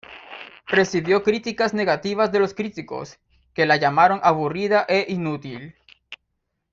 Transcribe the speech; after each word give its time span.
Recibió 0.65 1.21
críticas 1.21 1.75
negativas 1.75 2.31
de 2.31 2.39
los 2.39 2.55
críticos, 2.55 3.19
que 3.53 3.67
la 3.67 3.77
llamaron 3.77 4.19
"aburrida" 4.23 4.83
e 4.89 5.05
"inútil". 5.09 5.75